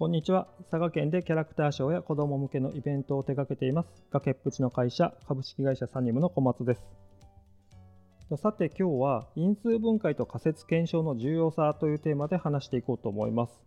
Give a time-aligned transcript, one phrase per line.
[0.00, 0.48] こんにちは。
[0.70, 4.02] 佐賀県でキャラクターショーや子供向けのイベントを手掛けています。
[4.10, 6.80] 崖っぷちの会社、株式会社サニムの小松です。
[8.38, 13.60] さて今日は因数分解と仮説検証の重要さというテーマで話していこうと思います。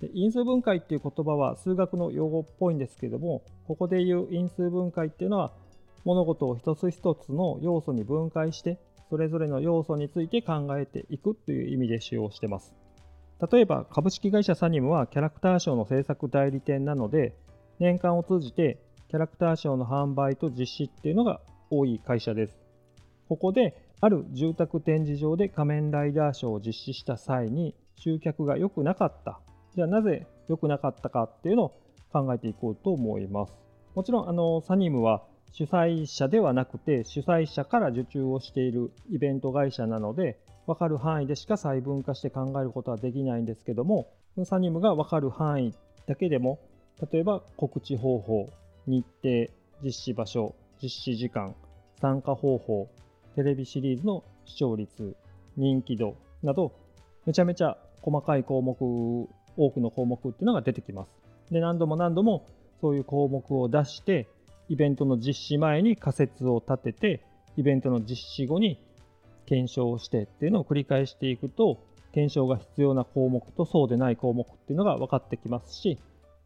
[0.00, 5.52] で因数分解っていう言葉は数学の用語っぽいんですけども、ここで言う因数分解っていうのは
[6.06, 8.78] 物事を一つ一つの要素に分解して
[9.10, 12.74] それぞれの要素について考えていくという意味で使用してます。
[13.50, 17.34] 例えば株式会社サニムはキャラクターショーの制作代理店なので
[17.78, 22.58] 年間を通じてキャラクターショーの販売と実施っていうのが多い会社です。
[23.28, 29.40] ここである住宅展示場で仮面ライダーショーを実施した際に集客が良くなかった。
[29.74, 31.80] じゃあなぜ良くなかったかっていうのを
[32.12, 33.52] 考えていこうと思います。
[33.94, 44.08] もちろんあのサニムは主催者ではなくて主催者から受注をしているイベント会社なので分かる範囲でしか細分化して考えることはできないんですけども
[44.44, 45.74] サニムが分かる範囲
[46.06, 46.58] だけでも
[47.10, 48.50] 例えば告知方法
[48.86, 49.46] 日程
[49.82, 51.54] 実施場所実施時間
[52.00, 52.88] 参加方法
[53.34, 55.16] テレビシリーズの視聴率
[55.56, 56.72] 人気度など
[57.26, 58.76] めちゃめちゃ細かい項目
[59.56, 61.10] 多くの項目っていうのが出てきます。
[61.50, 62.46] で何度も何度も
[62.80, 64.28] そういう項目を出して
[64.68, 67.24] イベントの実施前に仮説を立てて
[67.56, 68.80] イベントの実施後に
[69.46, 75.98] 検証をしてっていうのを繰り返していくと検証が必要な項目とそうでない項目っていうのが分かってきますし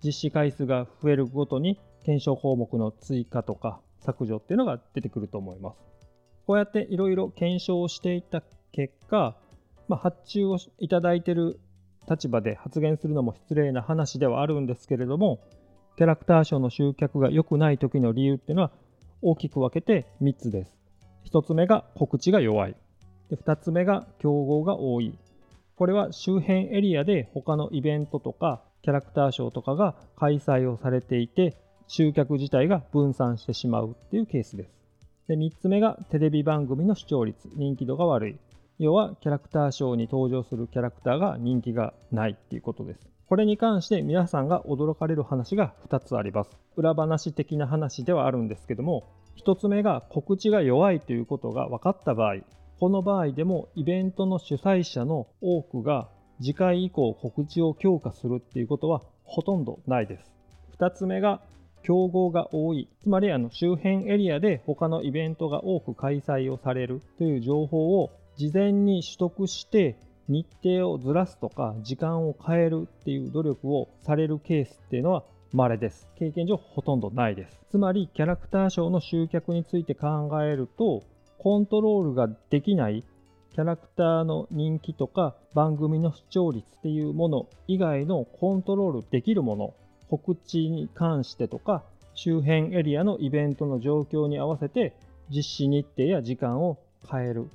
[0.05, 5.77] 実施回数が増えるごとに検証項目の追加とか削除っていうのが出てくると思います。
[6.47, 9.37] こうやっていろいろ検証をしていった結果、
[9.89, 11.61] まあ、発注をいただいてる
[12.09, 15.41] 立場で発言するのも失礼な話ではあるんですけれども
[15.97, 18.73] キャラクターショーの集客が良くない時の理由っていうのは
[19.23, 20.73] 大きく分けて3つです。
[21.31, 22.77] 1つ目が告知が弱い。
[23.31, 25.17] で2つ目が競合が多い。
[25.77, 31.57] これは周辺エリアで他のイベントとかキャラクターショーとかが開催をされていて
[31.87, 34.71] 集客自体が分散してしまうっていうケースです。
[35.29, 38.37] で3つ目がテレビ番組の視聴率、人気度が悪い。
[38.79, 43.09] 要はキャラクターショーに登場するキャラクターが人気がないっていうことです。
[43.27, 46.51] これに関して皆さんが驚かれる話が2つあります。
[46.77, 49.05] 裏話的な話ではあるんですけども、
[49.45, 52.37] 1つ目が告知が弱いということが分かった場合、
[52.81, 56.09] この場合でもイベントの主催者の多くが
[56.41, 60.33] 次回以降告知を強化するっていうことはほとんどないです。
[60.79, 61.43] 2つ目が
[61.83, 62.89] 競合が多い。
[63.03, 69.99] つまりあの周辺エリアで他のイベントが多く開催をされるという情報を事前に取得して
[70.29, 76.09] 日程をずらすとか時間を変えるっていう努力をされるケースっていうのは稀です。
[76.19, 77.61] 経験上ほとんどないです。
[77.71, 81.03] つまりキャラクターショーの集客について考えると
[81.43, 83.03] コントロールができない
[83.55, 89.75] キャラクターの人気とか番組の視聴率っていうもの以外のコントロールできるもの
[90.11, 91.83] 告知に関してとか
[92.15, 94.95] 周辺エリアのイベントの状況に合わせて
[95.31, 96.79] 実施日程や時間を
[97.11, 97.49] 変える。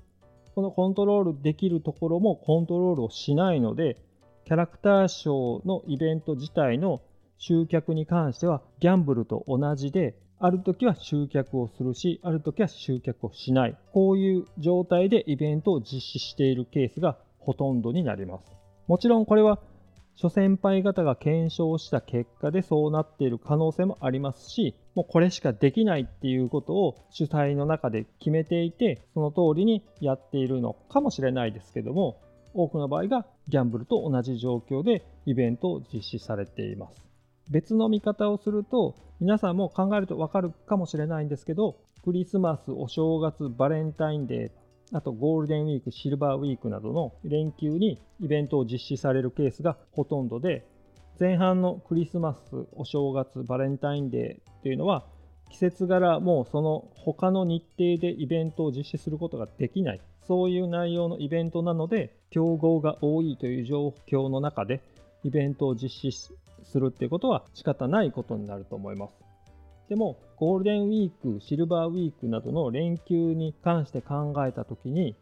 [0.55, 3.97] このコントロールできるところもコントロールをしないので、
[4.45, 7.01] キャラクターショーのイベント自体の
[7.37, 13.77] 集客に関してはギャンブルと同じで、ある時は集客をするし、ある時は集客をしない。
[13.93, 18.51] こういう状態でイベントを実施しているケースがほとんどになります。
[18.87, 19.59] もちろんこれは
[20.15, 32.21] 諸先輩方が検証した結果でそうなっている可能性もありますし、もうこれしかできないっていうことを主催の中で決めていて、その通りにやっているのかもしれないですけども、
[32.53, 37.14] 多くの場合がギャンブルと同じ状況でイベントを実施されています。
[37.49, 44.51] 別の見方をすると、皆さんも考えるとわかるかもしれないんですけど、クリスマス、お正月、バレンタインデー、
[44.97, 50.67] あとゴールデンウィーク、シルバーウィークなどの連休にイベントを実施されるケースがほとんどで、
[51.19, 55.05] 前半のクリスマス、お正月、バレンタインデーというのは、
[55.49, 64.81] 季節柄もうその他の日程でイベントを実施することができない、そういう内容のイベントなので、競合が多いという状況の中で、
[65.23, 66.11] イベントを実施
[66.65, 69.25] するっていうことは仕方ないことになると思います。
[69.89, 75.15] でも、ゴールデンウィーク、シルバーウィークなどの連休に関して考えたときに、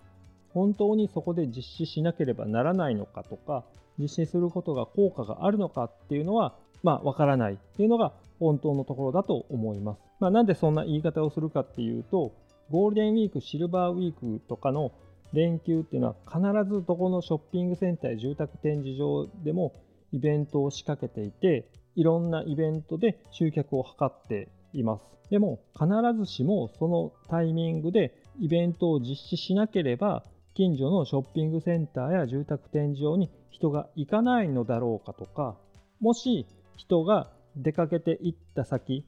[0.54, 3.66] 本当にそこで実施しなければならないのかとか、
[3.98, 10.02] 実施することが効果があるのかっていうのは、まあ、わからないっていうのが本当のところだと思います。
[10.20, 12.32] まあ、なんでそんな言い方をするかっていうと、
[12.72, 14.92] ゴールデンウィーク、シルバーウィークとかの
[15.34, 16.42] 連休っていうのは必
[16.72, 19.74] ずどこのショッピングセンターや住宅展示場でも
[20.14, 25.14] イベントを仕掛けていて、いろんなイベントで集客を図っています。
[25.30, 30.24] でも必ずしもそのタイミングでイベントを実施しなければ
[30.54, 35.58] 近所のショッピングセンターや住宅展示場に人が行かないのだろうかとか
[36.00, 36.46] もし
[36.76, 39.06] 人が出かけていった先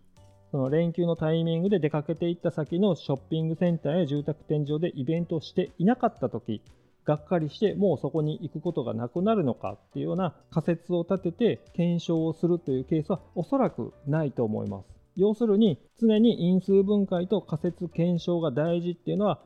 [0.50, 6.64] その連休のタイミングで出かけていった先のショッピングセンターや住宅展示場でイベントをしていなかった時
[7.06, 14.96] がっかりしてもうそこに行くことがなくなるのかっていうような仮説を立てて検証をするというケースはおそらくないと思います。
[15.16, 19.40] 要するに常に因数分解と仮説検証が大事っていうのは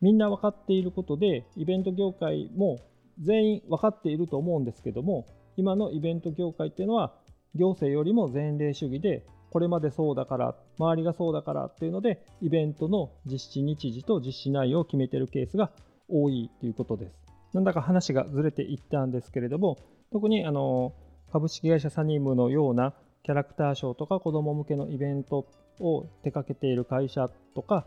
[0.00, 2.78] みんな分かっていることでイベント業界も
[3.20, 5.26] 全員分かっていると思うんですけども
[5.56, 7.14] 今のイベント業界っていうのは
[7.54, 15.70] 行政よりも前例主義でこれまでそうだから周りがそうだからっていうのでイベントの実施日時と実施内容を決めてるケースが
[16.08, 17.26] 多いということです。
[17.52, 19.78] なんだか話がずれていったんですけれども
[20.12, 20.92] 特にあの
[21.32, 25.46] 株式会社サニームのようなキャラクターショーとか子ども向けのイベント
[25.80, 27.86] を手掛けている会社とか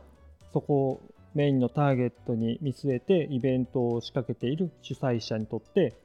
[0.53, 1.01] そこを
[1.35, 5.95] メインのターゲットに見据えてイベントを仕掛けている主催者にとって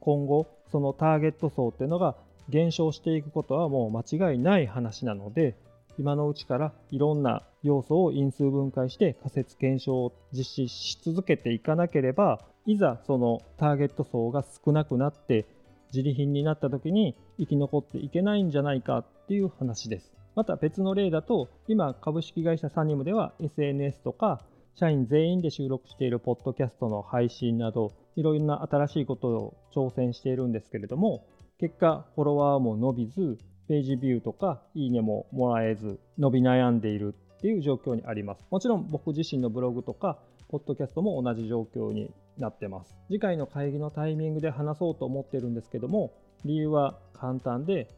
[0.00, 2.16] 今後そのターゲット層っていうのが
[2.48, 5.56] 減少していくことはもう間違いない話なので
[5.98, 15.46] 今のうちからいろんな要素を因数分解して仮説検証を実施し続けていかなければいざそのターゲット層が少なくなって
[15.92, 20.12] 自利品になった時に生き残っていけないんじゃないかっていう話です。
[20.34, 24.42] また別の例だと今株式会社サニムでは SNS とか
[24.76, 31.26] 社員全員で収録しているポッドキャストの配信などいろいろな新しいことを挑戦しているんですけれども
[31.58, 40.18] 結果フォロワーも伸びずページビューとかいいねももらえず伸び悩んでいるっていう状況にありますもちろん僕自身のブログとか
[40.48, 46.12] ポッドキャストも同じ状況になってます次回の会議のタイミングで話そうと思ってるんですけども
[46.44, 47.88] 理由は簡単で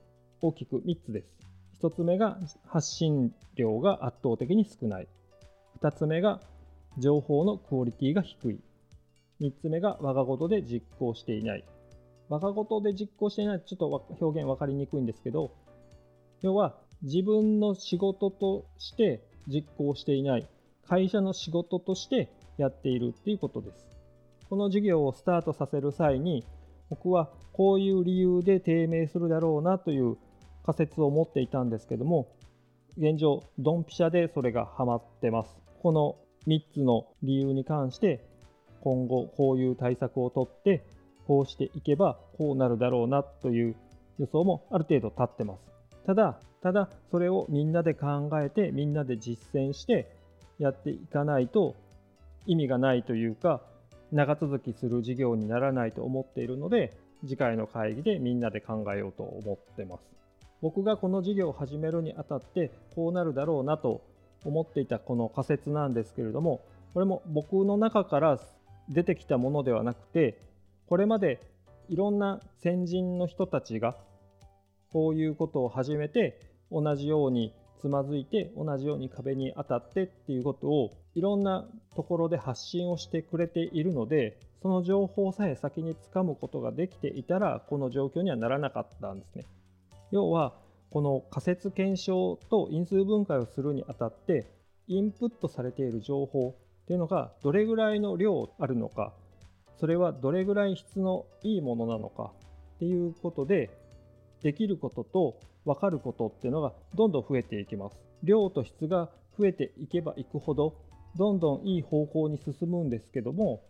[0.43, 1.37] 大きく3つです
[1.83, 5.09] 1つ目が発信量が圧倒的に少ない
[5.81, 6.41] 2つ目が
[6.99, 8.61] 情報のクオリティが低い。
[9.41, 11.65] 3つ目が我が事で実行していない。
[12.31, 13.89] 我が事で実行していないちょっと
[14.21, 15.51] 表現分かりにくいんですけど、
[16.43, 20.49] 要は自分の仕事として実行していない、
[20.89, 23.85] 会社の仕事としてやっているっていうことです。
[24.49, 26.45] この事業をスタートさせる際に、
[26.89, 30.17] 僕はこういう理由で低迷するだろうなという
[30.65, 32.29] 仮説を持っていたんですけども、
[32.97, 35.61] 現状、ドンピシャでそれがハマってます。
[35.83, 36.17] この
[36.47, 38.25] 3つの理由に関して
[38.83, 40.85] 今後こういう対策をとって
[41.31, 43.77] こうしていけばこうなるだろうなという
[44.19, 45.61] 予想もある程度立ってます。
[46.05, 50.11] ただ、ただそれをみんなで考えてみんなで実践して
[50.59, 51.77] やっていかないと
[52.47, 53.61] 意味がないというか
[54.11, 60.03] 長続きする事業にならないと思っているので次回の会議でみんなで考えようと思ってます。
[60.61, 64.03] 僕がこの事業を始めるにあたってこうなるだろうなと
[64.45, 68.41] 思っていたこの仮説なんですけれどもこれも僕の中から
[68.89, 70.50] 出てきたものではなくて
[70.91, 71.41] これまで
[71.89, 73.97] いろんな先人の人たちが
[74.93, 76.41] こういうことを始めて
[76.73, 81.65] 同じようにつまずいて同じように壁に当たってっていうことをいろんな
[81.95, 89.45] ところで発信をしてくれているのでその情報さえ先につかむことができていたらこの状況にはならなかったんですね。
[90.11, 90.55] 要は
[90.91, 94.51] この仮説検証と因数分解をするにあたって
[94.89, 99.13] インプットされている情報っていうのがどれぐらいの量あるのか
[99.81, 102.33] それはどれぐらい質のいいものなのか
[102.77, 103.71] っていうことで
[104.43, 107.97] できることと分かることっていうのがどんどん増えていきます。
[108.23, 109.09] 量と質が
[109.39, 110.77] 増えていけばいくほど
[111.17, 113.63] どんどんいい方向に進むんですけども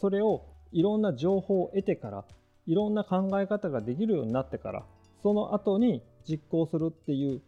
[0.00, 2.24] それをいろんな情報を得てから
[2.66, 4.84] いろんな考え方ができるようになってから
[5.22, 7.42] その後に実行するっていう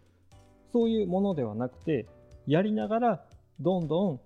[0.72, 2.06] そういうものではなくて
[2.46, 3.24] やりながら
[3.60, 4.20] どんどん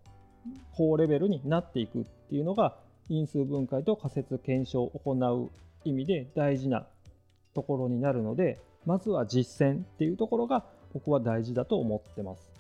[0.73, 2.77] 高レベルになっていくっていうのが
[3.09, 5.51] 因数分解と仮説検証を行う
[5.85, 6.87] 意味で大事な
[7.55, 12.51] ところになるのでまずは実践っていうところが僕は大事だと思ってます。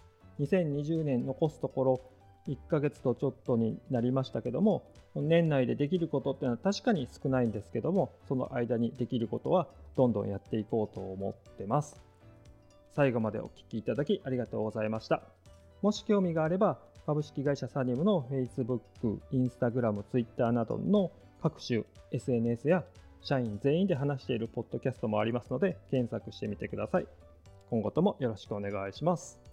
[0.40, 2.00] 2020年残すところ
[2.48, 4.82] 1ヶ月とちょっとになりましたけども
[5.14, 12.02] 年内でできることっていうのは確かに少ないんですけどもその間にできることはどんどんやっていこうと思ってます。
[12.94, 15.22] 最後までお聴きいただきありがとうございました。
[15.82, 18.80] もし興味があれば株式会社サニムの Facebook、
[19.32, 21.10] Instagram、Twitter などの
[21.42, 21.82] 各種
[22.12, 22.84] SNS や
[23.20, 27.06] 社員全員で話しているポッドキャストもありますので検索してみてください。
[27.70, 29.43] 今後ともよろしくお願いします。